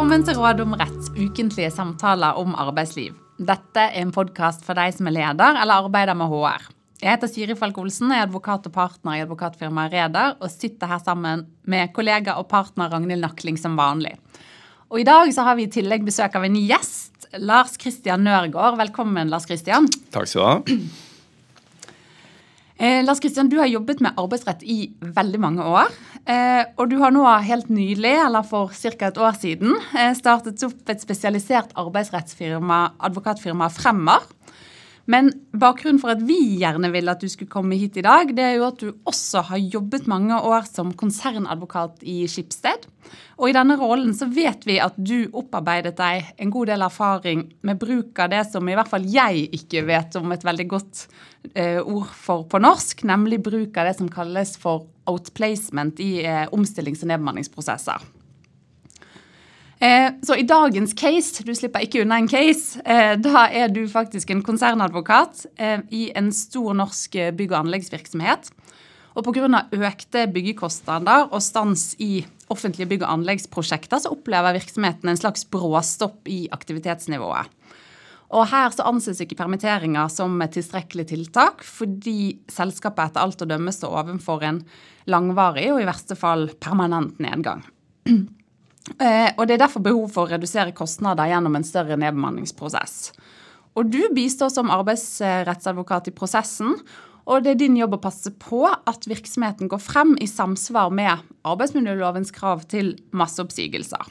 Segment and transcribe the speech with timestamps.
[0.00, 3.18] Velkommen til Råd om retts ukentlige samtaler om arbeidsliv.
[3.36, 6.64] Dette er en podkast for deg som er leder eller arbeider med HR.
[7.02, 11.02] Jeg heter Siri Falk Olsen, er advokat og partner i advokatfirmaet Reder og sitter her
[11.04, 14.14] sammen med kollega og partner Ragnhild Nakling som vanlig.
[14.88, 18.80] Og I dag så har vi i tillegg besøk av en gjest, Lars Christian Nørgaard.
[18.80, 19.92] Velkommen, Lars Christian.
[20.16, 20.80] Takk skal du ha.
[22.80, 25.90] Eh, Lars Kristian, du har jobbet med arbeidsrett i veldig mange år.
[26.24, 29.10] Eh, og du har nå helt nylig, eller for ca.
[29.10, 34.24] et år siden, eh, startet opp et spesialisert arbeidsrettsfirma, advokatfirma Fremmer.
[35.10, 38.44] Men bakgrunnen for at vi gjerne vil at du skulle komme hit i dag, det
[38.46, 42.86] er jo at du også har jobbet mange år som konsernadvokat i Skipsted.
[43.40, 47.42] Og i denne rollen så vet vi at du opparbeidet deg en god del erfaring
[47.66, 51.02] med bruk av det som i hvert fall jeg ikke vet om et veldig godt
[51.54, 56.46] eh, ord for på norsk, nemlig bruk av det som kalles for outplacement i eh,
[56.54, 58.19] omstillings- og nedbemanningsprosesser.
[59.80, 63.86] Eh, så i dagens case, du slipper ikke unna en case, eh, da er du
[63.88, 68.50] faktisk en konsernadvokat eh, i en stor norsk bygg- og anleggsvirksomhet.
[69.16, 69.64] Og pga.
[69.72, 76.28] økte byggekostnader og stans i offentlige bygg- og anleggsprosjekter, så opplever virksomheten en slags bråstopp
[76.28, 77.48] i aktivitetsnivået.
[78.30, 83.48] Og her så anses ikke permitteringer som et tilstrekkelig tiltak, fordi selskapet etter alt å
[83.48, 84.60] dømme står overfor en
[85.10, 87.64] langvarig og i verste fall permanent nedgang.
[88.98, 93.12] Eh, og Det er derfor behov for å redusere kostnader gjennom en større nedbemanningsprosess.
[93.76, 96.74] Og Du bistår som arbeidsrettsadvokat i prosessen,
[97.26, 101.20] og det er din jobb å passe på at virksomheten går frem i samsvar med
[101.46, 104.08] arbeidsmiljølovens krav til masseoppsigelser.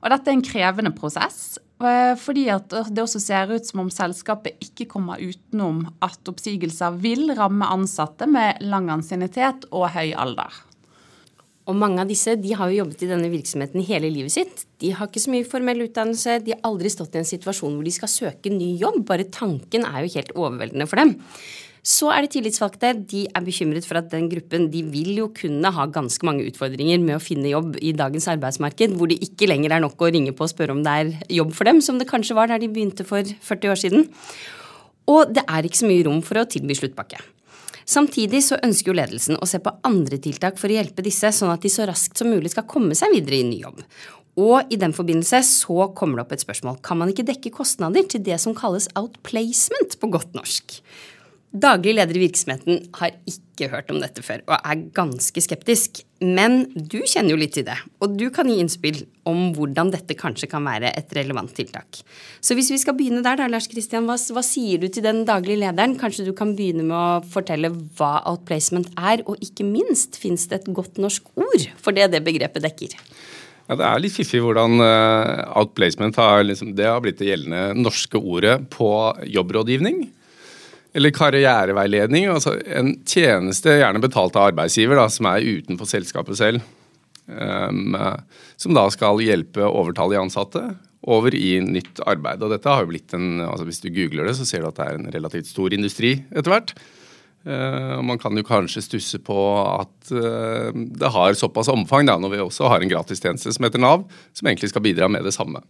[0.00, 4.56] Og Dette er en krevende prosess, eh, fordi det også ser ut som om selskapet
[4.60, 10.50] ikke kommer utenom at oppsigelser vil ramme ansatte med lang ansiennitet og høy alder.
[11.70, 14.66] Og mange av disse de har jo jobbet i denne virksomheten hele livet sitt.
[14.82, 17.86] De har ikke så mye formell utdannelse, de har aldri stått i en situasjon hvor
[17.86, 19.04] de skal søke ny jobb.
[19.06, 21.14] Bare tanken er jo helt overveldende for dem.
[21.86, 22.92] Så er det tillitsvalgte.
[23.08, 27.00] De er bekymret for at den gruppen de vil jo kunne ha ganske mange utfordringer
[27.00, 30.34] med å finne jobb i dagens arbeidsmarked, hvor det ikke lenger er nok å ringe
[30.36, 32.68] på og spørre om det er jobb for dem, som det kanskje var der de
[32.68, 34.08] begynte for 40 år siden.
[35.08, 37.22] Og det er ikke så mye rom for å tilby sluttpakke.
[37.90, 41.50] Samtidig så ønsker jo ledelsen å se på andre tiltak for å hjelpe disse, sånn
[41.50, 43.80] at de så raskt som mulig skal komme seg videre i ny jobb.
[44.38, 46.78] Og i den forbindelse så kommer det opp et spørsmål.
[46.86, 50.78] Kan man ikke dekke kostnader til det som kalles outplacement på godt norsk?
[51.50, 55.98] Daglig leder i virksomheten har ikke hørt om dette før og er ganske skeptisk.
[56.22, 60.14] Men du kjenner jo litt til det, og du kan gi innspill om hvordan dette
[60.14, 62.04] kanskje kan være et relevant tiltak.
[62.38, 65.24] Så hvis vi skal begynne der, da, Lars Kristian, hva, hva sier du til den
[65.26, 65.96] daglige lederen?
[65.98, 70.60] Kanskje du kan begynne med å fortelle hva outplacement er, og ikke minst, fins det
[70.60, 72.94] et godt norsk ord for det det begrepet dekker?
[73.66, 77.74] Ja, Det er litt fiffig hvordan uh, outplacement har, liksom, det har blitt det gjeldende
[77.82, 78.94] norske ordet på
[79.34, 80.04] jobbrådgivning.
[80.94, 82.26] Eller karriereveiledning.
[82.32, 86.64] altså En tjeneste gjerne betalt av arbeidsgiver, da, som er utenfor selskapet selv.
[87.30, 87.94] Um,
[88.58, 90.64] som da skal hjelpe overtallige ansatte
[91.06, 92.42] over i nytt arbeid.
[92.42, 94.80] Og dette har jo blitt en, altså Hvis du googler det, så ser du at
[94.80, 96.74] det er en relativt stor industri etter hvert.
[97.46, 102.34] Uh, man kan jo kanskje stusse på at uh, det har såpass omfang, da, når
[102.34, 104.04] vi også har en gratistjeneste som heter Nav,
[104.36, 105.62] som egentlig skal bidra med det samme.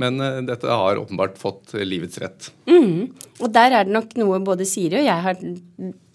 [0.00, 2.50] Men uh, dette har åpenbart fått livets rett.
[2.68, 3.12] Mm.
[3.40, 5.40] Og der er det nok noe både Siri og jeg har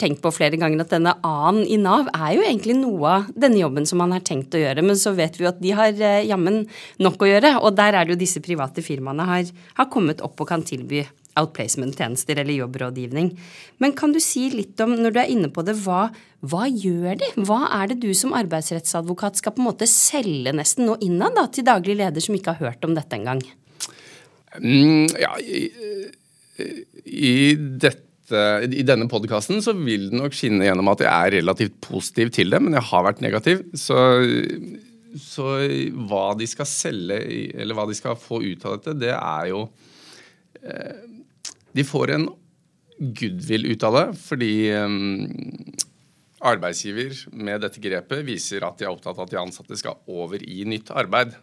[0.02, 3.60] tenkt på flere ganger, at denne A-en i Nav er jo egentlig noe av denne
[3.60, 4.84] jobben som man har tenkt å gjøre.
[4.86, 6.62] Men så vet vi jo at de har uh, jammen
[7.02, 7.56] nok å gjøre.
[7.62, 11.04] Og der er det jo disse private firmaene har, har kommet opp og kan tilby
[11.38, 13.32] outplacement-tjenester eller jobbrådgivning.
[13.82, 16.06] Men kan du si litt om, når du er inne på det, hva,
[16.44, 17.30] hva gjør de?
[17.46, 21.48] Hva er det du som arbeidsrettsadvokat skal på en måte selge nesten nå innad da,
[21.48, 23.42] til daglig leder som ikke har hørt om dette engang?
[24.60, 25.62] Mm, ja, i,
[27.04, 31.78] i, dette, i denne podkasten så vil det nok skinne gjennom at jeg er relativt
[31.84, 33.64] positiv til det, men jeg har vært negativ.
[33.78, 33.96] Så,
[35.20, 35.54] så
[36.08, 37.22] hva de skal selge,
[37.56, 39.64] eller hva de skal få ut av dette, det er jo
[40.62, 41.08] eh,
[41.72, 42.28] De får en
[43.02, 45.24] goodwill ut av det, fordi um,
[46.44, 50.42] arbeidsgiver med dette grepet viser at de er opptatt av at de ansatte skal over
[50.44, 51.34] i nytt arbeid.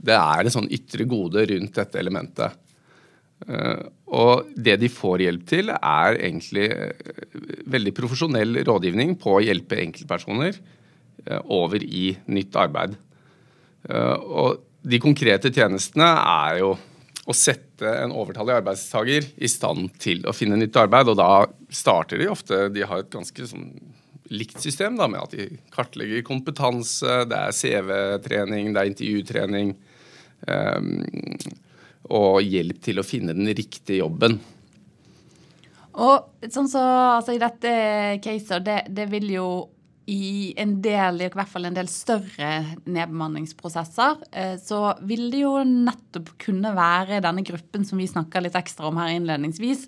[0.00, 2.56] Det er et sånn ytre gode rundt dette elementet.
[3.48, 7.38] Uh, og det de får hjelp til, er egentlig uh,
[7.72, 12.98] veldig profesjonell rådgivning på å hjelpe enkeltpersoner uh, over i nytt arbeid.
[13.88, 16.74] og de konkrete tjenestene er jo
[17.28, 21.08] å sette en overtallig arbeidstaker i stand til å finne nytt arbeid.
[21.08, 23.70] Og da starter de ofte De har et ganske sånn
[24.30, 29.72] likt system da, med at de kartlegger kompetanse, det er CV-trening, det er intervjutrening
[32.10, 34.38] og hjelp til å finne den riktige jobben.
[36.00, 36.80] Og sånn så,
[37.18, 37.74] altså I dette
[38.24, 39.50] caset, det, det vil jo
[40.10, 42.48] i en del, i hvert fall en del større
[42.82, 48.58] nedbemanningsprosesser, eh, så vil det jo nettopp kunne være denne gruppen som vi snakka litt
[48.58, 49.86] ekstra om her innledningsvis.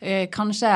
[0.00, 0.70] Eh, kanskje,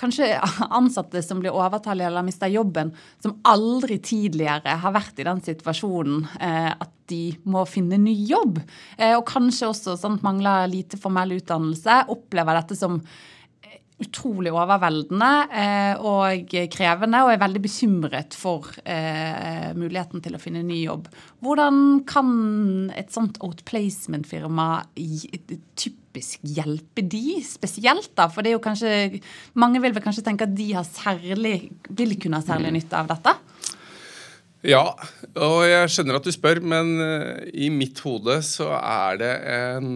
[0.00, 0.30] kanskje,
[0.70, 2.92] ansatte som blir overtallige eller mister jobben,
[3.22, 8.60] som aldri tidligere har vært i den situasjonen eh, at de må finne ny jobb.
[9.02, 13.00] Og kanskje også sånn, mangler lite formell utdannelse, opplever dette som
[14.00, 20.64] utrolig overveldende eh, og krevende, og er veldig bekymret for eh, muligheten til å finne
[20.66, 21.10] ny jobb.
[21.44, 22.30] Hvordan kan
[22.96, 28.30] et sånt outplacement-firma typisk hjelpe de spesielt, da?
[28.32, 29.20] For det er jo kanskje
[29.60, 33.10] Mange vil vel kanskje tenke at de har særlig, vil kunne ha særlig nytte av
[33.10, 33.36] dette?
[34.66, 34.82] Ja,
[35.40, 39.94] og jeg skjønner at du spør, men uh, i mitt hode så er det en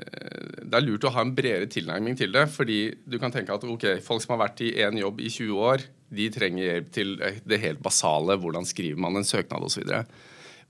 [0.00, 2.46] det er lurt å ha en bredere tilnærming til det.
[2.52, 5.64] Fordi du kan tenke at ok, folk som har vært i én jobb i 20
[5.70, 8.38] år, de trenger hjelp til det helt basale.
[8.40, 9.84] Hvordan skriver man en søknad osv.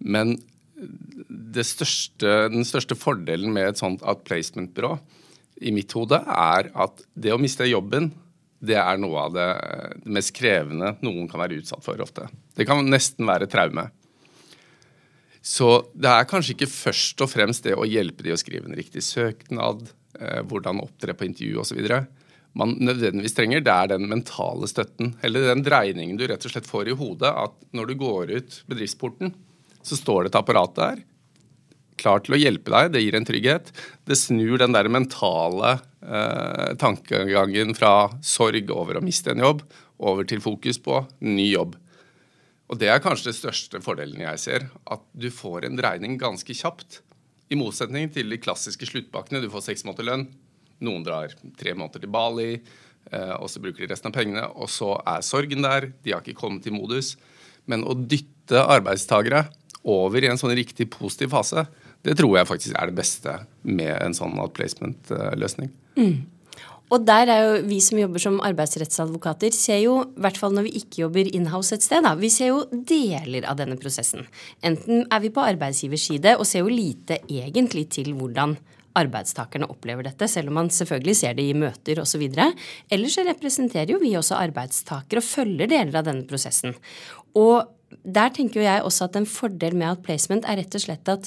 [0.00, 0.36] Men
[1.66, 4.94] største, den største fordelen med et sånt outplacement-byrå
[5.60, 8.08] i mitt hode er at det å miste jobben
[8.60, 9.48] det er noe av det
[10.12, 12.26] mest krevende noen kan være utsatt for ofte.
[12.56, 13.86] Det kan nesten være traume.
[15.50, 15.66] Så
[15.98, 19.02] det er kanskje ikke først og fremst det å hjelpe de å skrive en riktig
[19.02, 19.88] søknad,
[20.20, 21.80] eh, hvordan opptre på intervju osv.
[22.58, 25.16] Man nødvendigvis trenger, det er den mentale støtten.
[25.26, 27.30] Eller den dreiningen du rett og slett får i hodet.
[27.30, 29.34] At når du går ut bedriftsporten,
[29.82, 31.04] så står det et apparat der.
[32.00, 32.94] Klar til å hjelpe deg.
[32.94, 33.74] Det gir en trygghet.
[34.06, 39.66] Det snur den der mentale eh, tankegangen fra sorg over å miste en jobb,
[39.98, 41.74] over til fokus på ny jobb.
[42.70, 44.68] Og det er kanskje det største fordelen jeg ser.
[44.86, 47.00] At du får en dreining ganske kjapt.
[47.50, 49.42] I motsetning til de klassiske sluttpakkene.
[49.42, 50.28] Du får seks måneder lønn.
[50.86, 52.52] Noen drar tre måneder til Bali,
[53.10, 54.46] eh, og så bruker de resten av pengene.
[54.54, 55.90] Og så er sorgen der.
[56.04, 57.16] De har ikke kommet i modus.
[57.66, 59.48] Men å dytte arbeidstakere
[59.90, 61.66] over i en sånn riktig positiv fase,
[62.06, 63.34] det tror jeg faktisk er det beste
[63.66, 65.72] med en sånn outplacement-løsning.
[65.98, 66.14] Mm.
[66.90, 70.66] Og der er jo vi som jobber som arbeidsrettsadvokater, ser jo, i hvert fall når
[70.66, 74.26] vi ikke jobber inhouse et sted, da, vi ser jo deler av denne prosessen.
[74.66, 78.56] Enten er vi på arbeidsgivers side og ser jo lite egentlig til hvordan
[78.98, 82.24] arbeidstakerne opplever dette, selv om man selvfølgelig ser det i møter osv.
[82.26, 86.74] Eller så representerer jo vi også arbeidstakere og følger deler av denne prosessen.
[87.38, 91.10] Og der tenker jo jeg også at en fordel med outplacement er rett og slett
[91.10, 91.26] at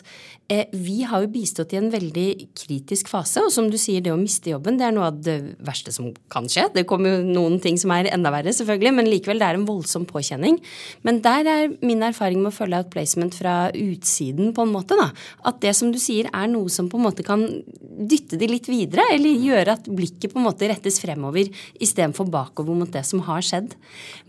[0.52, 3.44] eh, vi har jo bistått i en veldig kritisk fase.
[3.44, 6.12] Og som du sier, det å miste jobben det er noe av det verste som
[6.32, 6.70] kan skje.
[6.74, 9.68] Det kommer jo noen ting som er enda verre, selvfølgelig, men likevel det er en
[9.68, 10.60] voldsom påkjenning.
[11.04, 14.98] Men der er min erfaring med å følge outplacement fra utsiden, på en måte.
[15.00, 15.10] da,
[15.50, 17.44] At det som du sier er noe som på en måte kan
[17.84, 21.52] dytte de litt videre, eller gjøre at blikket på en måte rettes fremover
[21.84, 23.76] istedenfor bakover mot det som har skjedd.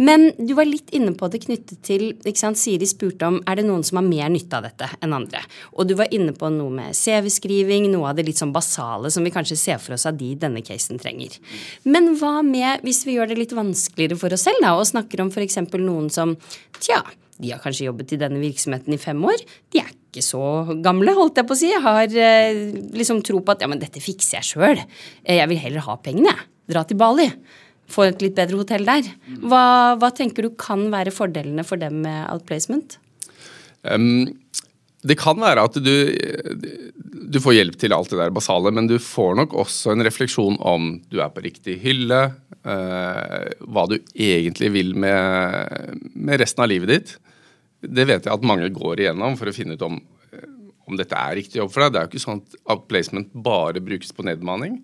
[0.02, 3.66] Men du var litt inne på det knyttet til sant, Siri spurte om er det
[3.68, 5.42] noen som har mer nytte av dette enn andre.
[5.76, 9.26] Og du var inne på noe med CV-skriving, noe av det litt sånn basale som
[9.26, 11.36] vi kanskje ser for oss at de denne casen trenger.
[11.84, 15.24] Men hva med hvis vi gjør det litt vanskeligere for oss selv, da, og snakker
[15.24, 15.60] om f.eks.
[15.76, 16.36] noen som
[16.80, 17.02] tja,
[17.36, 19.42] de har kanskje jobbet i denne virksomheten i fem år.
[19.74, 20.44] De er ikke så
[20.84, 21.72] gamle, holdt jeg på å si.
[21.84, 22.62] Har eh,
[22.94, 24.82] liksom tro på at ja, men dette fikser jeg sjøl.
[25.24, 26.50] Eh, jeg vil heller ha pengene, jeg.
[26.70, 27.26] Dra til Bali
[27.90, 29.08] få et litt bedre hotell der.
[29.42, 29.64] Hva,
[30.00, 32.98] hva, tenker du kan være fordelene for dem med outplacement?
[33.84, 34.32] Um,
[35.04, 35.92] det kan være at du,
[37.04, 40.56] du, får hjelp til alt det der basale, men du får nok også en refleksjon
[40.64, 42.22] om du er på riktig hylle,
[42.64, 47.14] uh, hva du egentlig vil med, med, resten av livet ditt.
[47.84, 50.00] Det vet jeg at mange går igjennom for å finne ut om,
[50.88, 51.92] om dette er riktig jobb for deg.
[51.92, 54.80] Det er jo ikke sånn at outplacement bare brukes på nedbemanning.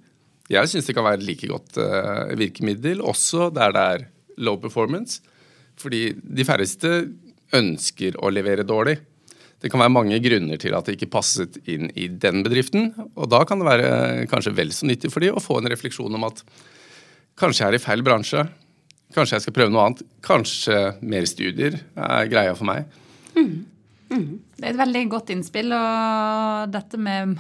[0.51, 4.07] Jeg syns det kan være like godt uh, virkemiddel, også der det er
[4.43, 5.21] low performance.
[5.79, 6.91] Fordi de færreste
[7.57, 8.99] ønsker å levere dårlig.
[9.61, 12.91] Det kan være mange grunner til at det ikke passet inn i den bedriften.
[13.13, 13.91] Og da kan det være
[14.31, 16.41] kanskje vel så nyttig for dem å få en refleksjon om at
[17.41, 18.47] kanskje jeg er i feil bransje.
[19.15, 20.03] Kanskje jeg skal prøve noe annet.
[20.25, 22.89] Kanskje mer studier er greia for meg.
[23.37, 23.70] Mm.
[24.11, 24.41] Mm.
[24.57, 25.75] Det er et veldig godt innspill.
[25.77, 27.37] Og dette med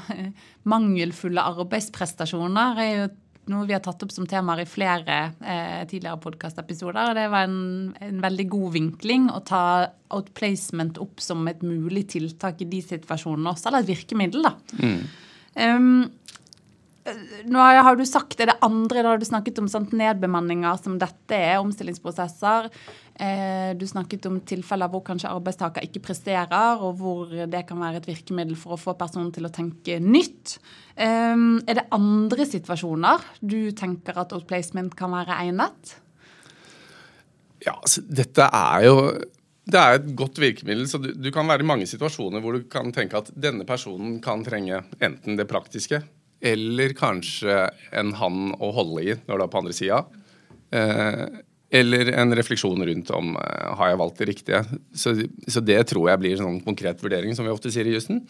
[0.70, 3.08] mangelfulle arbeidsprestasjoner er jo
[3.50, 7.14] noe vi har tatt opp som temaer i flere eh, tidligere podkastepisoder.
[7.16, 9.64] Det var en, en, veldig god vinkling å ta
[10.14, 14.46] outplacement opp som et mulig tiltak i de situasjonene også, eller et virkemiddel.
[14.46, 14.54] da.
[14.78, 15.02] Mm.
[15.60, 15.90] Um,
[17.50, 20.98] nå har du sagt det, det andre, da har du snakket om sånt nedbemanninger som
[21.00, 22.68] dette er omstillingsprosesser.
[23.20, 28.00] Eh, du snakket om tilfeller hvor kanskje arbeidstaker ikke presterer, og hvor det kan være
[28.00, 30.56] et virkemiddel for å få personen til å tenke nytt.
[30.96, 31.36] Eh,
[31.68, 35.98] er det andre situasjoner du tenker at outplacement kan være egnet?
[37.60, 38.96] Ja, altså, dette er jo
[39.70, 40.88] det er et godt virkemiddel.
[40.88, 44.16] så du, du, kan være i mange situasjoner hvor du kan tenke at denne personen
[44.24, 46.00] kan trenge enten det praktiske
[46.40, 47.66] eller kanskje
[48.00, 50.00] en hann å holde i når du er på andre sida.
[50.72, 51.26] Eh,
[51.70, 54.62] eller en refleksjon rundt om eh, har jeg valgt det riktige.
[54.94, 55.14] Så,
[55.46, 58.24] så, det tror jeg blir en sånn konkret vurdering, som vi ofte sier i jussen.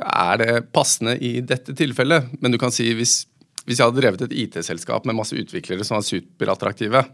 [0.00, 2.34] Er det passende i dette tilfellet?
[2.40, 3.22] Men du kan si hvis,
[3.64, 7.04] hvis jeg hadde drevet et IT-selskap med masse utviklere som var superattraktive,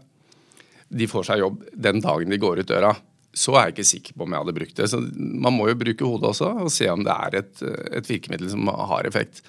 [0.87, 2.95] de får seg jobb den dagen de går ut døra
[3.37, 4.89] så er jeg ikke sikker på om jeg hadde brukt det.
[4.89, 7.63] Så man må jo bruke hodet også og se om det er et,
[7.99, 9.43] et virkemiddel som har effekt.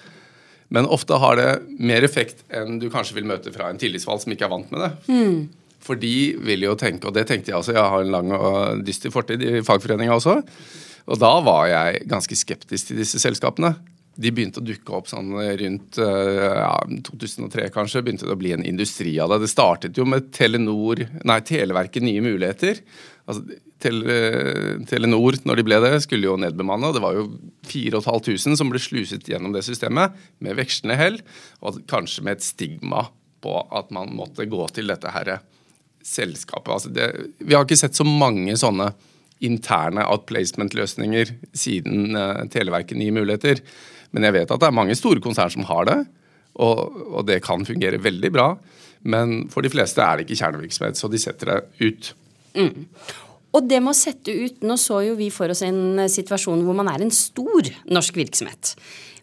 [0.73, 1.47] Men ofte har det
[1.81, 4.83] mer effekt enn du kanskje vil møte fra en tillitsvalgt som ikke er vant med
[4.85, 4.91] det.
[5.09, 5.39] Mm.
[5.83, 8.83] For de vil jo tenke, og det tenkte jeg også, jeg har en lang og
[8.85, 10.35] dyster fortid i fagforeninga også.
[11.09, 13.73] Og da var jeg ganske skeptisk til disse selskapene.
[14.19, 16.73] De begynte å dukke opp sånn rundt ja,
[17.07, 18.01] 2003 kanskje.
[18.03, 19.41] Begynte det å bli en industri av det.
[19.45, 22.81] Det startet jo med Telenor, nei, Televerket Nye Muligheter.
[23.29, 26.91] Altså, Telenor, når de ble det, skulle jo nedbemanne.
[26.95, 27.29] Det var jo
[27.69, 31.21] 4500 som ble sluset gjennom det systemet med vekslende hell,
[31.63, 33.05] og kanskje med et stigma
[33.39, 35.37] på at man måtte gå til dette her
[36.03, 36.73] selskapet.
[36.73, 37.07] Altså det,
[37.39, 38.91] vi har ikke sett så mange sånne
[39.45, 43.61] interne outplacement-løsninger siden uh, Televerket Nye Muligheter.
[44.15, 45.99] Men jeg vet at det er mange store konsern som har det,
[46.59, 48.51] og, og det kan fungere veldig bra.
[49.07, 52.11] Men for de fleste er det ikke kjernevirksomhet, så de setter det ut.
[52.57, 52.87] Mm.
[53.55, 56.63] Og det med å sette ut Nå så jo vi for oss en eh, situasjon
[56.65, 58.73] hvor man er en stor norsk virksomhet.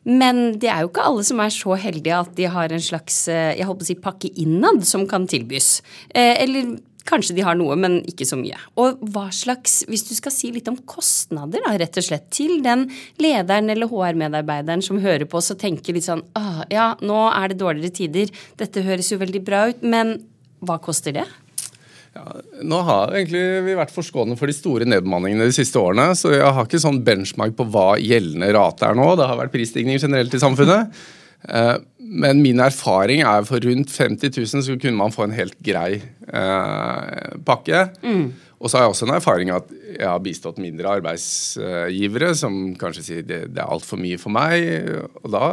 [0.06, 3.24] Men det er jo ikke alle som er så heldige at de har en slags
[3.32, 5.80] eh, jeg håper å si, pakke innad som kan tilbys.
[6.10, 6.76] Eh, eller
[7.08, 8.58] kanskje de har noe, men ikke så mye.
[8.80, 12.60] Og hva slags, hvis du skal si litt om kostnader, da, rett og slett, til
[12.64, 12.86] den
[13.22, 17.52] lederen eller HR-medarbeideren som hører på oss og tenker litt sånn ah, ja, nå er
[17.52, 20.18] det dårligere tider, dette høres jo veldig bra ut, men
[20.66, 21.26] hva koster det?
[22.16, 22.24] Ja,
[22.64, 26.48] nå har egentlig vi vært forskånet for de store nedbemanningene de siste årene, så jeg
[26.48, 29.10] har ikke sånn benchmark på hva gjeldende rate er nå.
[29.18, 30.96] Det har vært prisstigning generelt i samfunnet.
[31.48, 35.56] Eh, men min erfaring er for rundt 50 000 så kunne man få en helt
[35.64, 37.86] grei eh, pakke.
[38.02, 38.26] Mm.
[38.56, 43.04] Og så har jeg også en erfaring at jeg har bistått mindre arbeidsgivere som kanskje
[43.04, 44.64] sier det, det er altfor mye for meg.
[45.22, 45.50] Og da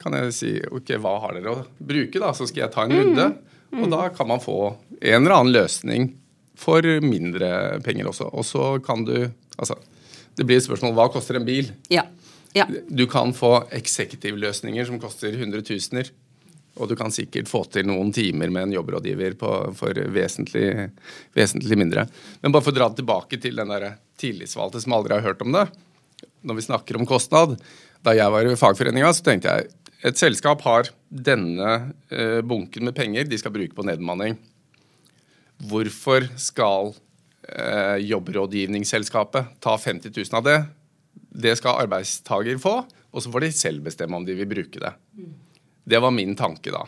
[0.00, 2.32] kan jeg si ok, hva har dere å bruke, da?
[2.36, 3.26] Så skal jeg ta en runde.
[3.74, 3.82] Mm.
[3.82, 4.60] Og da kan man få
[5.02, 6.08] en eller annen løsning
[6.56, 8.30] for mindre penger også.
[8.32, 9.18] Og så kan du
[9.56, 9.72] Altså,
[10.36, 11.70] det blir et spørsmål hva koster en bil?
[11.88, 12.02] Ja.
[12.56, 12.66] Ja.
[12.88, 16.10] Du kan få eksekutivløsninger som koster hundretusener.
[16.76, 20.90] Og du kan sikkert få til noen timer med en jobbrådgiver på, for vesentlig,
[21.36, 22.04] vesentlig, mindre.
[22.42, 25.56] Men bare for å dra tilbake til den der tillitsvalgte som aldri har hørt om
[25.56, 25.64] det.
[26.44, 27.56] Når vi snakker om kostnad.
[28.04, 29.72] Da jeg var i fagforeninga, så tenkte jeg
[30.06, 31.70] et selskap har denne
[32.12, 34.36] eh, bunken med penger de skal bruke på nedbemanning.
[35.66, 36.92] Hvorfor skal
[37.48, 40.58] eh, jobbrådgivningsselskapet ta 50 000 av det?
[41.36, 44.92] Det skal arbeidstaker få, og så får de selv bestemme om de vil bruke det.
[45.86, 46.82] Det var min tanke da.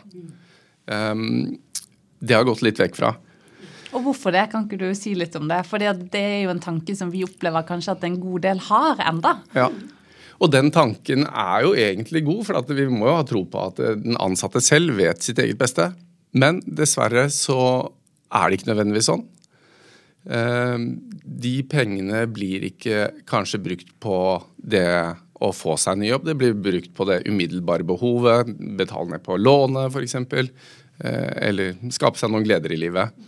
[0.89, 1.57] Um,
[2.19, 3.13] det har gått litt vekk fra.
[3.95, 4.49] Og hvorfor det?
[4.51, 5.61] Kan ikke du si litt om det?
[5.65, 9.01] For det er jo en tanke som vi opplever kanskje at en god del har
[9.07, 9.39] enda.
[9.55, 9.69] Ja.
[10.39, 13.81] Og den tanken er jo egentlig god, for vi må jo ha tro på at
[14.03, 15.89] den ansatte selv vet sitt eget beste.
[16.37, 17.59] Men dessverre så
[18.29, 19.25] er det ikke nødvendigvis sånn.
[20.29, 20.91] Ehm,
[21.23, 24.17] de pengene blir ikke kanskje brukt på
[24.57, 24.89] det
[25.39, 26.27] å få seg ny jobb.
[26.27, 30.15] Det blir brukt på det umiddelbare behovet, betale ned på lånet f.eks.
[30.99, 33.25] Eh, eller skape seg noen gleder i livet.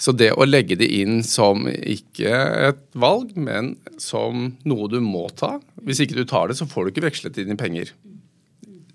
[0.00, 2.32] Så det å legge det inn som ikke
[2.70, 6.84] et valg, men som noe du må ta Hvis ikke du tar det, så får
[6.84, 7.92] du ikke vekslet dine penger.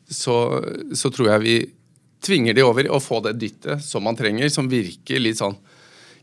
[0.09, 0.35] Så,
[0.91, 1.57] så tror jeg vi
[2.25, 5.55] tvinger de over å få det dyttet som man trenger, som virker litt sånn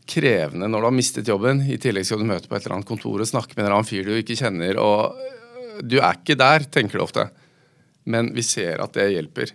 [0.09, 1.61] krevende når du har mistet jobben.
[1.67, 3.79] I tillegg skal du møte på et eller annet kontor og snakke med en eller
[3.79, 4.79] annen fyr du ikke kjenner.
[4.81, 7.29] og Du er ikke der, tenker du ofte.
[8.07, 9.51] Men vi ser at det hjelper.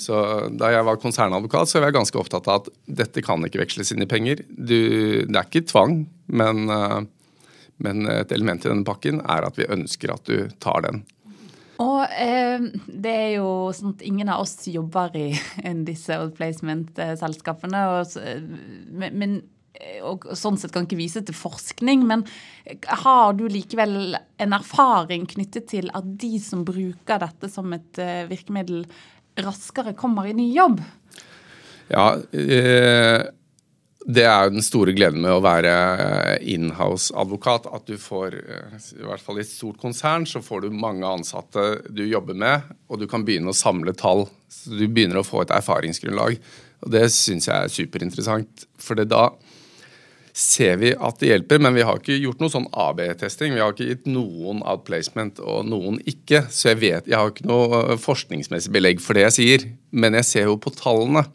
[0.00, 0.16] Så
[0.56, 2.68] Da jeg var konsernadvokat, så var jeg ganske opptatt av at
[3.02, 4.40] dette kan ikke veksles inn i penger.
[4.48, 4.80] Du,
[5.28, 7.00] det er ikke tvang, men, eh,
[7.84, 11.02] men, et element i denne pakken er at vi ønsker at du tar den.
[11.80, 15.28] Og eh, det er jo sånn at ingen av oss jobber i
[15.90, 17.84] disse Old Placement-selskapene.
[18.96, 19.42] Men
[20.06, 22.24] og sånn sett kan ikke vise til forskning, men
[23.04, 28.24] har du likevel en erfaring knyttet til at de som bruker dette som et eh,
[28.30, 28.84] virkemiddel,
[29.40, 30.80] raskere kommer i ny jobb?
[31.90, 33.22] Ja, eh,
[34.06, 35.72] det er jo den store gleden med å være
[36.48, 37.68] inhouse-advokat.
[37.68, 38.36] At du får,
[38.96, 42.70] i hvert fall i et stort konsern, så får du mange ansatte du jobber med,
[42.88, 44.24] og du kan begynne å samle tall.
[44.50, 46.40] Så du begynner å få et erfaringsgrunnlag.
[46.80, 48.64] Og det syns jeg er superinteressant.
[48.80, 49.28] For da
[50.36, 53.54] ser vi at det hjelper, men vi har ikke gjort noe sånn AB-testing.
[53.54, 56.44] Vi har ikke gitt noen outplacement og noen ikke.
[56.52, 59.66] Så jeg vet, jeg har ikke noe forskningsmessig belegg for det jeg sier.
[59.90, 61.26] Men jeg ser jo på tallene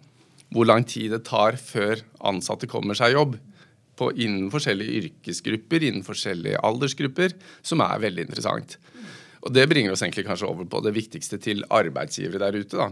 [0.54, 3.38] hvor lang tid det tar før ansatte kommer seg i jobb.
[3.96, 8.78] På, innen forskjellige yrkesgrupper, innen forskjellige aldersgrupper, som er veldig interessant.
[9.46, 12.76] Og Det bringer oss egentlig kanskje over på det viktigste til arbeidsgivere der ute.
[12.76, 12.92] da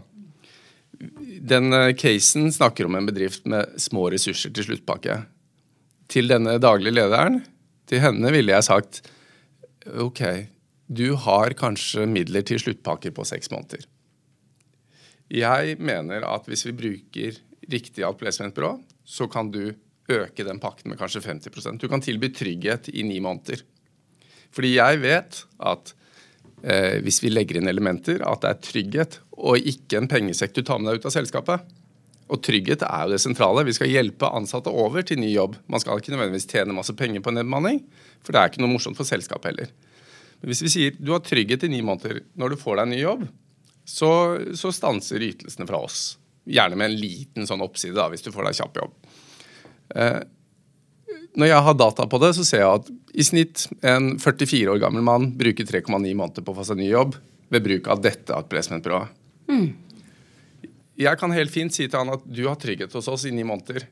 [1.41, 5.24] den eh, casen snakker om en bedrift med små ressurser til sluttpakke.
[6.13, 7.39] Til denne daglige lederen,
[7.89, 9.01] til henne ville jeg sagt
[10.00, 10.22] OK,
[10.86, 13.88] du har kanskje midler til sluttpakker på seks måneder.
[15.34, 17.39] Jeg mener at hvis vi bruker
[17.72, 19.74] riktig outplacementbyrå, så kan du
[20.12, 23.63] øke den pakken med kanskje 50% Du kan tilby trygghet i ni måneder.
[24.53, 25.93] Fordi jeg vet at
[26.62, 30.62] eh, hvis vi legger inn elementer, at det er trygghet og ikke en pengesekk du
[30.62, 31.74] tar med deg ut av selskapet.
[32.33, 33.65] Og trygghet er jo det sentrale.
[33.67, 35.59] Vi skal hjelpe ansatte over til ny jobb.
[35.69, 37.83] Man skal ikke nødvendigvis tjene masse penger på nedbemanning,
[38.25, 39.71] for det er ikke noe morsomt for selskapet heller.
[40.41, 42.93] Men hvis vi sier du har trygghet i ni måneder når du får deg en
[42.95, 43.27] ny jobb,
[43.85, 44.11] så,
[44.57, 46.15] så stanser ytelsene fra oss.
[46.49, 48.97] Gjerne med en liten sånn oppside da, hvis du får deg kjapp jobb.
[49.95, 50.19] Eh,
[51.39, 54.81] når jeg har data på det, så ser jeg at i snitt en 44 år
[54.81, 57.17] gammel mann bruker 3,9 måneder på å få seg ny jobb
[57.53, 59.13] ved bruk av dette outplacementbyrået.
[59.51, 59.67] Mm.
[61.00, 63.45] Jeg kan helt fint si til han at du har trygghet hos oss i ni
[63.47, 63.88] måneder.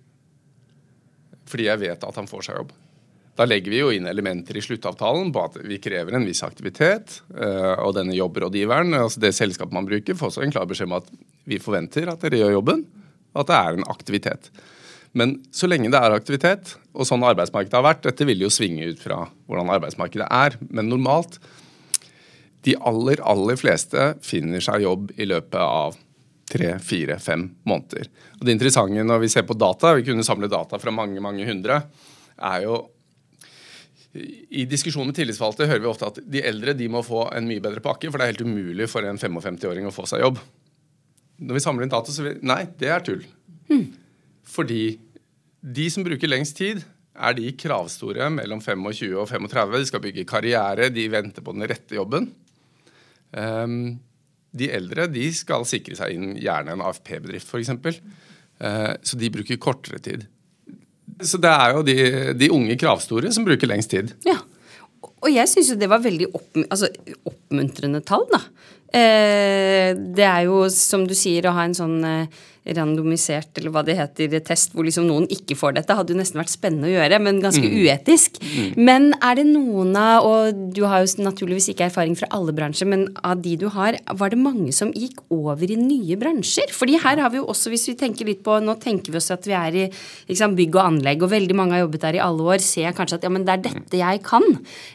[1.49, 2.73] Fordi jeg vet at han får seg jobb.
[3.39, 7.21] Da legger vi jo inn elementer i sluttavtalen på at vi krever en viss aktivitet.
[7.31, 10.99] Eh, og denne jobbrådgiveren, altså det selskapet man bruker, får også en klar beskjed om
[10.99, 11.09] at
[11.49, 12.83] vi forventer at dere gjør jobben,
[13.31, 14.51] og at det er en aktivitet.
[15.17, 18.91] Men så lenge det er aktivitet, og sånn arbeidsmarkedet har vært Dette vil jo svinge
[18.93, 21.39] ut fra hvordan arbeidsmarkedet er, men normalt
[22.63, 25.97] De aller, aller fleste finner seg jobb i løpet av
[26.51, 28.09] tre, fire, fem måneder.
[28.39, 31.47] Og Det interessante når vi ser på data, vi kunne samle data fra mange, mange
[31.47, 31.83] hundre,
[32.41, 32.81] er jo
[34.11, 37.63] i diskusjon med tillitsvalgte hører vi ofte at de eldre de må få en mye
[37.63, 40.41] bedre pakke, for det er helt umulig for en 55-åring å få seg jobb.
[41.41, 43.23] Når vi samler inn data, så vi, Nei, det er tull.
[43.69, 43.87] Hmm.
[44.51, 44.83] Fordi
[45.61, 46.83] de som bruker lengst tid,
[47.15, 49.79] er de kravstore mellom 25 og 35.
[49.79, 52.29] De skal bygge karriere, de venter på den rette jobben.
[53.31, 53.99] Um,
[54.51, 58.01] de eldre de skal sikre seg inn gjerne en AFP-bedrift, f.eks.
[58.61, 60.27] Uh, så de bruker kortere tid.
[61.21, 61.95] Så det er jo de,
[62.37, 64.13] de, unge kravstore som bruker lengst tid.
[64.25, 64.39] Ja,
[65.21, 66.89] Og jeg syns jo det var veldig opp, altså,
[67.29, 68.41] oppmuntrende tall, da.
[68.91, 73.81] Eh, det er jo, som du sier, å ha en sånn eh, randomisert, eller hva
[73.85, 76.93] det heter, test hvor liksom noen ikke får dette, hadde jo nesten vært spennende å
[76.93, 77.77] gjøre, men ganske mm.
[77.81, 78.37] uetisk.
[78.41, 78.67] Mm.
[78.77, 82.89] Men er det noen av, og du har jo naturligvis ikke erfaring fra alle bransjer,
[82.91, 86.69] men av de du har, var det mange som gikk over i nye bransjer?
[86.75, 89.31] Fordi her har vi jo også, hvis vi tenker litt på, nå tenker vi oss
[89.33, 89.87] at vi er i
[90.29, 92.97] liksom, bygg og anlegg, og veldig mange har jobbet der i alle år, ser jeg
[92.99, 94.47] kanskje at ja, men det er dette jeg kan.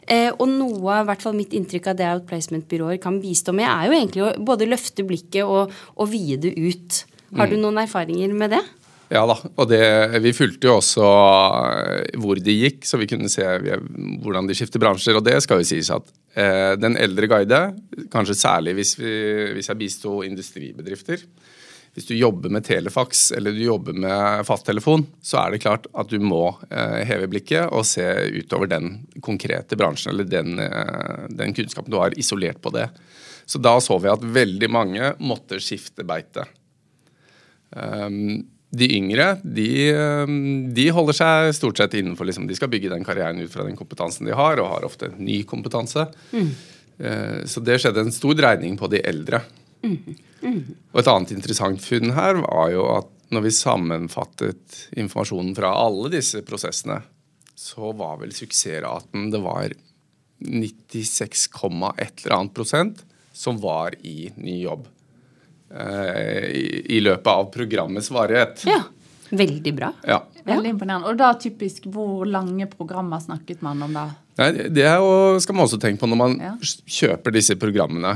[0.06, 3.90] Eh, og noe, i hvert fall mitt inntrykk av det outplacement-byråer kan bistå med, er
[3.90, 7.02] jo egentlig å både løfte blikket og, og vide det ut.
[7.38, 7.62] Har du mm.
[7.62, 8.64] noen erfaringer med det?
[9.06, 9.80] Ja da, og det,
[10.24, 14.82] vi fulgte jo også eh, hvor de gikk, så vi kunne se hvordan de skifter
[14.82, 15.18] bransjer.
[15.18, 17.60] Og det skal jo sies at eh, den eldre guide,
[18.10, 19.12] kanskje særlig hvis, vi,
[19.54, 21.22] hvis jeg bisto industribedrifter
[21.94, 26.10] Hvis du jobber med telefax eller du jobber med fasttelefon, så er det klart at
[26.10, 31.54] du må eh, heve blikket og se utover den konkrete bransjen eller den, eh, den
[31.54, 32.90] kunnskapen du har, isolert på det.
[33.46, 36.42] Så da så vi at veldig mange måtte skifte beite.
[37.70, 38.44] Um,
[38.76, 39.68] de yngre de,
[40.26, 40.36] um,
[40.74, 43.78] de, holder seg stort sett innenfor liksom, De skal bygge den karrieren ut fra den
[43.78, 46.06] kompetansen de har, og har ofte ny kompetanse.
[46.32, 46.50] Mm.
[47.00, 49.42] Uh, så det skjedde en stor dreining på de eldre.
[49.84, 49.98] Mm.
[50.42, 50.62] Mm.
[50.92, 56.12] Og et annet interessant funn her var jo at når vi sammenfattet informasjonen fra alle
[56.14, 57.00] disse prosessene,
[57.56, 59.72] så var vel suksessraten Det var
[60.44, 61.48] 96,
[61.96, 63.00] et eller annet prosent
[63.36, 64.84] som var i ny jobb.
[65.70, 66.44] Eh,
[66.86, 68.62] i, løpet av programmets varighet.
[68.70, 68.84] Ja,
[69.30, 69.92] Veldig bra.
[70.06, 70.20] Ja.
[70.44, 71.10] Veldig imponerende.
[71.10, 74.04] Og da typisk, hvor lange programmer snakket man om da?
[74.38, 76.52] Nei, det jo, skal man også tenke på når man ja.
[76.62, 78.14] kjøper disse programmene.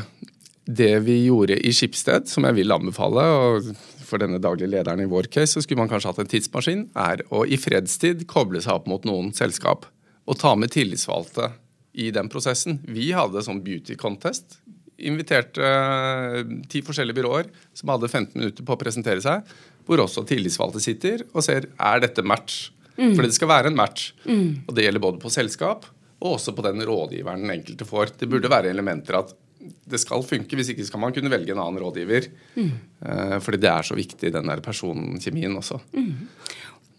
[0.71, 3.73] Det vi gjorde i Skipsted, som jeg vil anbefale, og
[4.07, 7.25] for denne daglige lederen i vår case, så skulle man kanskje hatt en tidsmaskin, er
[7.35, 9.89] å i fredstid koble seg opp mot noen selskap
[10.31, 11.51] og ta med tillitsvalgte
[11.99, 12.79] i den prosessen.
[12.87, 14.61] Vi hadde sånn beauty contest.
[15.09, 19.49] Inviterte eh, ti forskjellige byråer som hadde 15 minutter på å presentere seg,
[19.89, 22.69] hvor også tillitsvalgte sitter og ser er dette match.
[23.01, 23.15] Mm.
[23.15, 24.11] For det skal være en match.
[24.27, 24.67] Mm.
[24.67, 25.89] Og det gjelder både på selskap
[26.21, 28.15] og også på den rådgiveren den enkelte får.
[28.21, 30.57] Det burde være elementer at det skal funke.
[30.57, 32.29] Hvis ikke skal man kunne velge en annen rådgiver.
[32.57, 32.71] Mm.
[33.01, 35.81] Uh, fordi det er så viktig, den der personkjemien også.
[35.97, 36.29] Mm.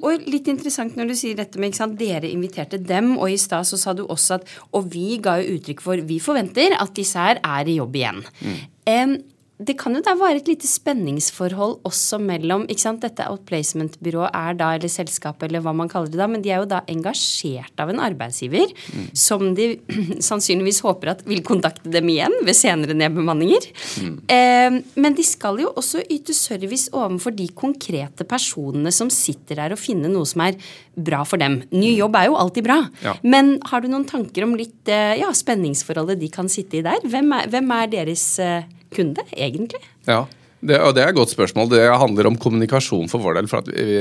[0.02, 3.68] Og litt interessant når du sier dette med sant, Dere inviterte dem, og i stad
[3.70, 7.20] så sa du også at Og vi ga jo uttrykk for vi forventer at disse
[7.20, 8.24] her er i jobb igjen.
[8.42, 8.58] Mm.
[8.92, 9.16] Um,
[9.62, 14.58] det kan jo da være et lite spenningsforhold også mellom ikke sant, Dette outplacement-byrået er
[14.58, 17.82] da, eller selskapet, eller hva man kaller det da, men de er jo da engasjert
[17.82, 19.08] av en arbeidsgiver mm.
[19.18, 19.74] som de
[20.30, 23.70] sannsynligvis håper at vil kontakte dem igjen ved senere nedbemanninger.
[24.02, 24.18] Mm.
[24.34, 29.76] Eh, men de skal jo også yte service overfor de konkrete personene som sitter der
[29.76, 30.58] og finner noe som er
[30.96, 31.62] bra for dem.
[31.72, 32.82] Ny jobb er jo alltid bra.
[33.06, 33.16] Ja.
[33.24, 37.02] Men har du noen tanker om litt eh, ja, spenningsforholdet de kan sitte i der?
[37.06, 39.82] Hvem er, hvem er deres eh, kunde, egentlig?
[40.08, 40.26] Ja,
[40.62, 41.72] det, og det er et godt spørsmål.
[41.72, 43.48] Det handler om kommunikasjon for vår del.
[43.50, 43.96] For vi,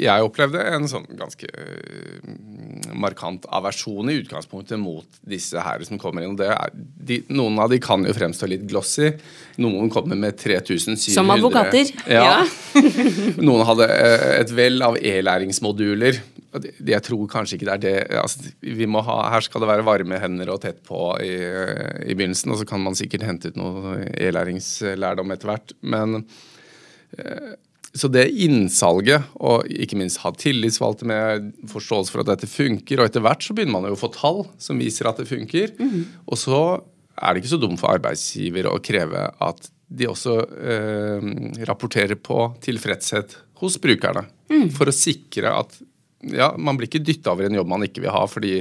[0.00, 2.30] jeg opplevde en sånn ganske uh,
[2.96, 6.38] markant aversjon i utgangspunktet mot disse her som kommer inn.
[6.40, 9.12] Er, de, noen av de kan jo fremstå litt glossy.
[9.60, 11.92] Noen kommer med 3700 Som advokater.
[12.08, 12.24] Ja.
[12.40, 12.84] ja.
[13.46, 16.22] noen hadde uh, et vell av e-læringsmoduler
[16.62, 19.86] jeg tror kanskje ikke det er det altså, vi må ha, Her skal det være
[19.86, 21.34] varme hender og tett på i,
[22.06, 25.74] i begynnelsen, og så kan man sikkert hente ut noe e-læringslærdom etter hvert.
[25.82, 26.22] Men
[27.18, 27.54] eh,
[27.94, 33.06] så det innsalget, og ikke minst ha tillitsvalgte med forståelse for at dette funker, og
[33.06, 35.76] etter hvert så begynner man jo å få tall som viser at det funker.
[35.78, 36.00] Mm.
[36.26, 36.60] Og så
[37.14, 41.26] er det ikke så dumt for arbeidsgiver å kreve at de også eh,
[41.68, 44.26] rapporterer på tilfredshet hos brukerne.
[44.50, 44.68] Mm.
[44.74, 45.76] For å sikre at
[46.32, 48.56] ja, man blir ikke dytta over en jobb man ikke vil ha fordi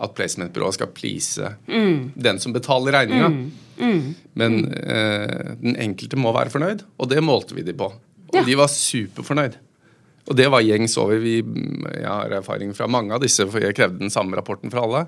[0.00, 2.12] at placementbyrået skal please mm.
[2.14, 3.28] den som betaler regninga.
[3.28, 3.50] Mm.
[3.80, 4.14] Mm.
[4.38, 7.90] Men eh, den enkelte må være fornøyd, og det målte vi de på.
[8.30, 8.44] Og ja.
[8.46, 9.58] de var superfornøyd.
[10.30, 11.18] Og det var gjengs over.
[11.20, 14.84] Vi, jeg har erfaring fra mange av disse, for jeg krevde den samme rapporten fra
[14.86, 15.04] alle.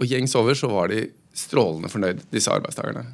[0.00, 1.04] Og gjengs over så var de
[1.36, 3.04] strålende fornøyd, disse arbeidstakerne.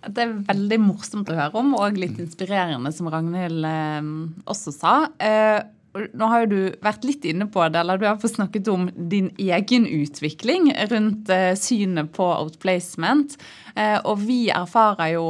[0.00, 4.10] Det er veldig morsomt å høre om, og litt inspirerende, som Ragnhild eh,
[4.48, 4.94] også sa.
[5.20, 5.60] Eh,
[5.92, 8.88] nå har jo du vært litt inne på det, eller du har fått snakket om
[8.94, 13.34] din egen utvikling rundt eh, synet på outplacement.
[13.74, 15.24] Eh, og vi erfarer jo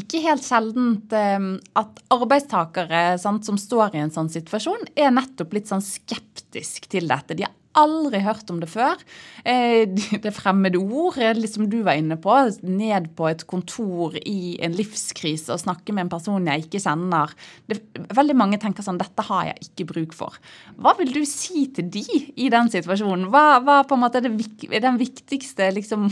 [0.00, 1.48] ikke helt sjelden eh,
[1.80, 7.08] at arbeidstakere sant, som står i en sånn situasjon, er nettopp litt sånn skeptisk til
[7.08, 7.38] dette.
[7.38, 9.00] De har aldri hørt om det før.
[9.44, 9.84] Eh,
[10.24, 12.34] det fremmede ord, eh, liksom du var inne på.
[12.66, 17.32] Ned på et kontor i en livskrise og snakke med en person jeg ikke kjenner.
[17.70, 17.80] Det,
[18.14, 20.36] veldig mange tenker sånn Dette har jeg ikke bruk for.
[20.80, 23.28] Hva vil du si til de i den situasjonen?
[23.32, 26.08] Hva, hva på en måte er det, den viktigste liksom,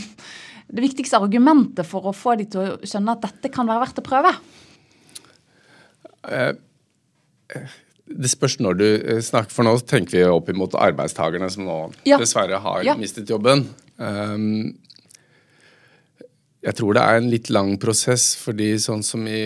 [0.73, 4.03] det viktigste argumentet for å få de til å skjønne at dette kan være verdt
[4.03, 4.35] å prøve?
[6.23, 6.53] Uh,
[8.13, 11.77] det spørs når du eh, snakker, for nå tenker vi opp imot arbeidstakerne som nå
[12.07, 12.19] ja.
[12.21, 12.95] dessverre har ja.
[12.99, 13.65] mistet jobben.
[13.97, 14.73] Um,
[16.63, 19.41] jeg tror det er en litt lang prosess, fordi sånn som i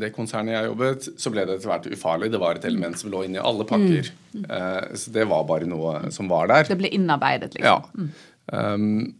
[0.00, 2.30] det konsernet jeg jobbet, så ble det etter hvert ufarlig.
[2.32, 4.08] Det var et element som lå inni alle pakker.
[4.32, 4.46] Mm.
[4.48, 6.70] Uh, så det var bare noe som var der.
[6.70, 7.68] Det ble innarbeidet, liksom.
[7.68, 7.84] Ja.
[7.92, 8.10] Mm.
[8.46, 9.14] Um,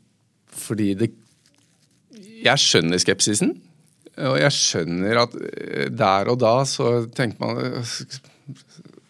[0.57, 1.13] fordi det
[2.47, 3.57] Jeg skjønner skepsisen.
[4.17, 7.59] Og jeg skjønner at eh, der og da så tenker man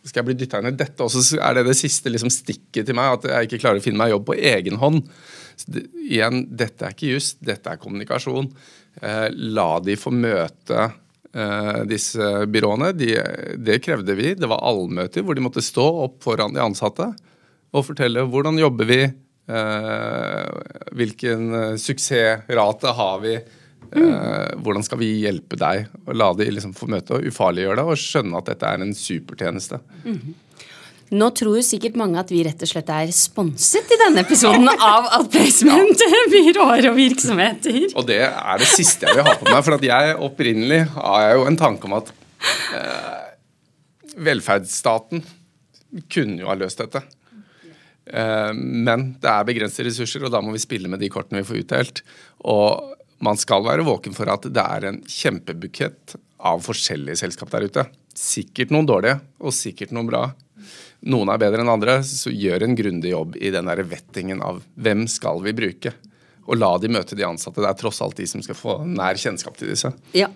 [0.07, 2.89] skal jeg bli dytta inn i dette også, så er det det siste liksom, stikket
[2.89, 5.03] til meg, at jeg ikke klarer å finne meg jobb på egen hånd.
[5.67, 8.49] Det, igjen, dette er ikke just, dette er kommunikasjon.
[9.03, 12.93] Eh, la de få møte eh, disse byråene.
[12.97, 13.13] De,
[13.61, 14.35] det krevde vi.
[14.39, 17.11] Det var allmøter hvor de måtte stå opp foran de ansatte
[17.77, 20.51] og fortelle hvordan jobber vi, eh,
[20.97, 23.37] hvilken eh, suksessrate har vi.
[23.93, 24.63] Mm.
[24.65, 25.87] hvordan skal vi hjelpe deg?
[26.07, 28.95] Og La de liksom få møte og ufarliggjøre det og skjønne at dette er en
[28.97, 29.81] supertjeneste.
[30.05, 30.35] Mm.
[31.15, 34.67] Nå tror jo sikkert mange at vi rett og slett er sponset i denne episoden
[34.93, 36.23] av Outplacement, ja.
[36.35, 37.83] byråer og virksomheter.
[37.95, 39.61] Og det er det siste jeg vil ha på meg.
[39.67, 42.11] For at jeg opprinnelig har jeg jo en tanke om at
[42.75, 43.29] eh,
[44.27, 45.23] velferdsstaten
[46.11, 47.05] kunne jo ha løst dette.
[48.07, 51.51] Eh, men det er begrensede ressurser, og da må vi spille med de kortene vi
[51.53, 52.03] får utdelt.
[52.51, 57.69] Og man skal være våken for at det er en kjempebukett av forskjellige selskap der
[57.69, 57.87] ute.
[58.17, 60.25] Sikkert noen dårlige, og sikkert noen bra.
[61.07, 64.63] Noen er bedre enn andre, så gjør en grundig jobb i den der vettingen av
[64.75, 65.93] hvem skal vi bruke.
[66.47, 67.61] Og la de møte de ansatte.
[67.63, 69.91] Det er tross alt de som skal få nær kjennskap til disse.
[70.17, 70.31] Ja,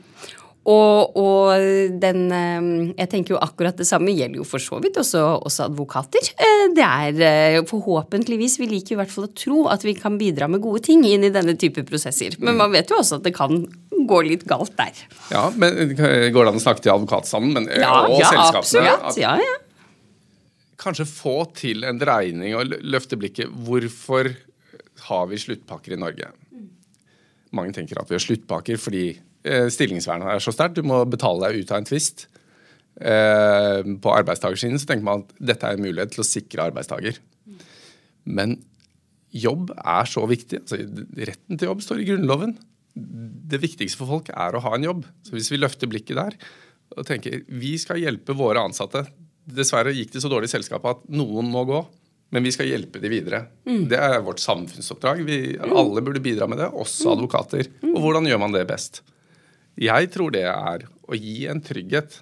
[0.68, 1.62] Og, og,
[2.02, 2.66] den eh,
[2.98, 6.26] Jeg tenker jo akkurat det samme gjelder jo for så vidt også, også advokater.
[6.36, 10.18] Eh, det er eh, forhåpentligvis Vi liker i hvert fall å tro at vi kan
[10.20, 12.36] bidra med gode ting inn i denne type prosesser.
[12.44, 13.64] Men man vet jo også at det kan
[14.10, 15.00] gå litt galt der.
[15.32, 17.56] Ja, men Går det an å snakke til advokat sammen?
[17.56, 18.94] Men, ja, og ja, selskapene?
[18.98, 19.22] Absolutt.
[19.24, 19.56] Ja, ja.
[20.80, 23.48] Kanskje få til en dreining og løfte blikket.
[23.66, 24.30] Hvorfor
[25.08, 26.30] har vi sluttpakker i Norge?
[27.56, 29.04] Mange tenker at vi har sluttpakker fordi
[29.42, 30.76] stillingsvernet er så sterkt.
[30.76, 32.26] Du må betale deg ut av en tvist.
[33.00, 37.20] Eh, på arbeidstakersiden så tenker man at dette er en mulighet til å sikre arbeidstaker.
[38.28, 38.58] Men
[39.32, 40.64] jobb er så viktig.
[40.64, 40.80] Altså,
[41.16, 42.56] retten til jobb står i Grunnloven.
[42.94, 45.06] Det viktigste for folk er å ha en jobb.
[45.24, 46.36] Så hvis vi løfter blikket der
[46.98, 49.04] og tenker vi skal hjelpe våre ansatte
[49.50, 51.78] Dessverre gikk det så dårlig i selskapet at noen må gå.
[52.30, 53.40] Men vi skal hjelpe de videre.
[53.66, 53.88] Mm.
[53.90, 55.22] Det er vårt samfunnsoppdrag.
[55.26, 57.66] Vi, alle burde bidra med det, også advokater.
[57.88, 59.00] Og hvordan gjør man det best?
[59.80, 62.20] Jeg tror det er å gi en trygghet.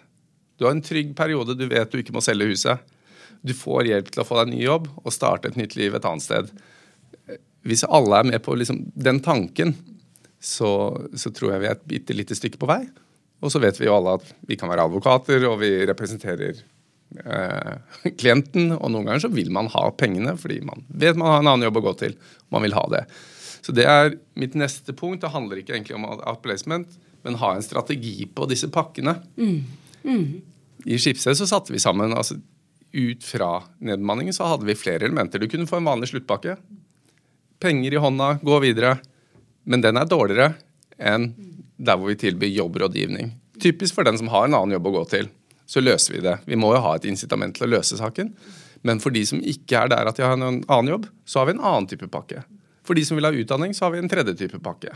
[0.59, 2.95] Du har en trygg periode, du vet du ikke må selge huset.
[3.43, 6.07] Du får hjelp til å få deg ny jobb og starte et nytt liv et
[6.07, 6.51] annet sted.
[7.67, 9.75] Hvis alle er med på liksom den tanken,
[10.39, 10.71] så,
[11.19, 12.85] så, tror jeg vi er et bitte lite stykke på vei.
[13.43, 17.75] Og så vet vi jo alle at vi kan være advokater, og vi representerer eh,
[18.21, 18.71] klienten.
[18.79, 21.67] Og noen ganger så vil man ha pengene fordi man vet man har en annen
[21.69, 22.17] jobb å gå til.
[22.55, 23.05] Man vil ha det.
[23.67, 25.23] Så det er mitt neste punkt.
[25.23, 29.17] Det handler ikke egentlig om outplacement men ha en strategi på disse pakkene.
[29.37, 29.59] Mm.
[30.05, 30.41] Mm.
[30.85, 32.39] I Skipsted så satte vi sammen altså
[32.93, 35.39] Ut fra nedbemanningen så hadde vi flere elementer.
[35.39, 36.55] Du kunne få en vanlig sluttpakke.
[37.61, 38.95] Penger i hånda, gå videre.
[39.69, 40.55] Men den er dårligere
[40.97, 41.27] enn
[41.77, 43.35] der hvor vi tilbyr jobbrådgivning.
[43.61, 45.29] Typisk for den som har en annen jobb å gå til.
[45.69, 46.39] Så løser vi det.
[46.49, 48.33] Vi må jo ha et incitament til å løse saken.
[48.89, 51.51] Men for de som ikke er der at de har en annen jobb, så har
[51.51, 52.41] vi en annen type pakke.
[52.89, 54.95] For de som vil ha utdanning, så har vi en tredje type pakke.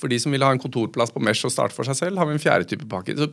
[0.00, 2.28] For de som vil ha en kontorplass på Mesh og starte for seg selv, har
[2.28, 3.16] vi en fjerde type pakke.
[3.18, 3.28] Så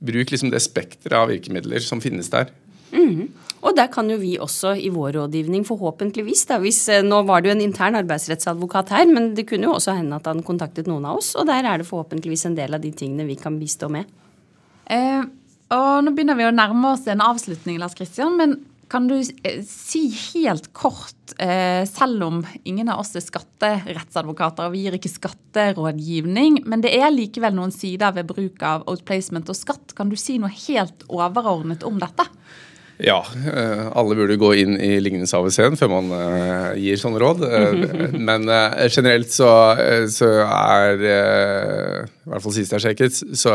[0.00, 2.50] bruk liksom det spekteret av virkemidler som finnes der.
[2.88, 3.28] Mm.
[3.58, 7.42] Og der kan jo vi også i vår rådgivning, forhåpentligvis da, hvis, eh, Nå var
[7.42, 10.86] det jo en intern arbeidsrettsadvokat her, men det kunne jo også hende at han kontaktet
[10.86, 11.34] noen av oss.
[11.36, 14.06] Og der er det forhåpentligvis en del av de tingene vi kan bistå med.
[14.88, 15.24] Eh,
[15.74, 18.38] og nå begynner vi å nærme oss en avslutning, Lars Kristian.
[18.38, 18.56] Men
[18.88, 24.74] kan du eh, si helt kort, eh, selv om ingen av oss er skatterettsadvokater, og
[24.74, 29.58] vi gir ikke skatterådgivning, men det er likevel noen sider ved bruk av outplacement og
[29.58, 29.94] skatt.
[29.98, 32.26] Kan du si noe helt overordnet om dette?
[32.98, 36.08] Ja, eh, alle burde gå inn i lignende-AVC-en før man
[36.80, 37.44] gir sånne råd.
[38.28, 38.48] Men
[38.90, 39.50] generelt så,
[40.10, 43.54] så er, i hvert fall sist jeg sjekket, så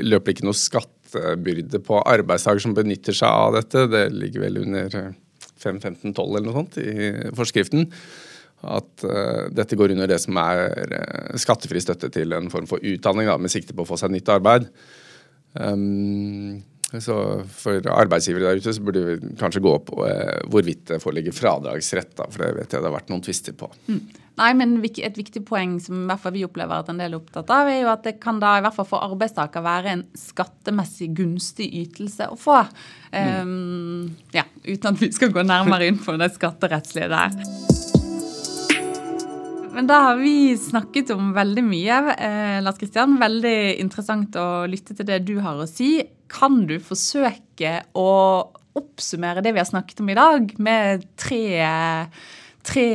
[0.00, 3.86] løper det ikke noe skattebyrde på arbeidstaker som benytter seg av dette.
[3.92, 4.96] Det ligger vel under
[5.60, 7.90] 5-15-12 eller noe sånt i forskriften.
[8.66, 9.04] At
[9.52, 13.52] dette går under det som er skattefri støtte til en form for utdanning, da, med
[13.52, 14.70] sikte på å få seg nytt arbeid.
[15.56, 17.16] Um, så
[17.50, 22.12] for arbeidsgivere der ute så burde vi kanskje gå på eh, hvorvidt det foreligger fradragsrett,
[22.18, 23.68] da, for det vet jeg det har vært noen tvister på.
[23.90, 24.00] Mm.
[24.36, 27.18] Nei, men Et viktig poeng som i hvert fall vi opplever at en del er
[27.18, 30.04] opptatt av, er jo at det kan da i hvert fall for arbeidstaker være en
[30.14, 32.60] skattemessig gunstig ytelse å få.
[33.16, 34.12] Mm.
[34.36, 37.32] Ja, Uten at vi skal gå nærmere inn på det skatterettslige der.
[39.76, 41.96] Men da har vi snakket om veldig mye.
[42.16, 45.98] Eh, Lars Kristian, veldig interessant å lytte til det du har å si.
[46.32, 48.10] Kan du forsøke å
[48.76, 51.46] oppsummere det vi har snakket om i dag, med tre
[52.66, 52.86] tre,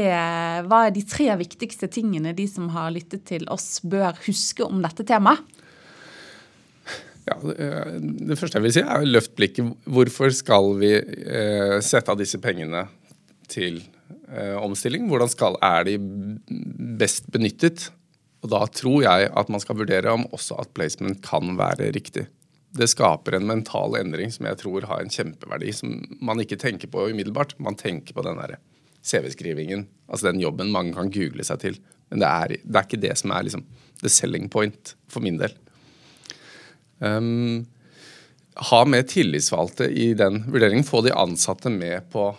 [0.67, 4.81] hva er de tre viktigste tingene de som har lyttet til oss, bør huske om
[4.83, 5.43] dette temaet?
[7.29, 9.75] Ja, det første jeg vil si, er løft blikket.
[9.85, 12.87] Hvorfor skal vi eh, sette av disse pengene
[13.51, 13.77] til
[14.33, 15.05] eh, omstilling?
[15.07, 15.95] Hvordan skal, er de
[16.99, 17.91] best benyttet?
[18.41, 22.25] Og Da tror jeg at man skal vurdere om også at placement kan være riktig.
[22.71, 26.91] Det skaper en mental endring som jeg tror har en kjempeverdi, som man ikke tenker
[26.91, 27.57] på umiddelbart.
[27.59, 28.61] Man tenker på den derre
[29.03, 31.79] CV-skrivingen, altså den jobben mange kan google seg til.
[32.11, 33.65] Men det er, det er ikke det som er liksom
[34.01, 35.53] the selling point for min del.
[37.01, 37.65] Um,
[38.71, 40.87] ha med tillitsvalgte i den vurderingen.
[40.87, 42.29] Få de ansatte med på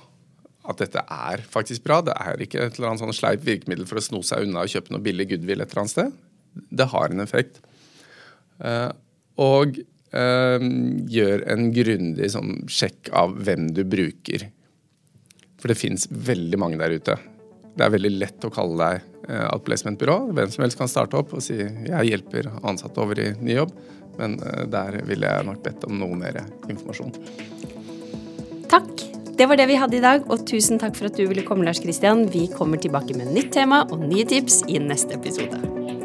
[0.69, 2.01] at dette er faktisk bra.
[2.07, 4.71] Det er ikke et eller annet sånn sleip virkemiddel for å sno seg unna og
[4.71, 6.13] kjøpe noe billig goodwill et eller annet sted.
[6.71, 7.59] Det har en effekt.
[8.63, 8.93] Uh,
[9.41, 9.81] og
[10.13, 14.51] gjør en grundig sånn, sjekk av hvem du bruker
[15.63, 17.17] for det fins veldig mange der ute.
[17.73, 20.17] Det er veldig lett å kalle deg eh, outplacementbyrå.
[20.35, 23.73] Hvem som helst kan starte opp og si jeg hjelper ansatte over i ny jobb.
[24.19, 27.15] Men eh, der ville jeg nok bedt om noe mer informasjon.
[28.73, 29.09] Takk.
[29.33, 31.65] Det var det vi hadde i dag, og tusen takk for at du ville komme,
[31.65, 32.27] Lars Kristian.
[32.31, 36.02] Vi kommer tilbake med nytt tema og nye tips i neste episode.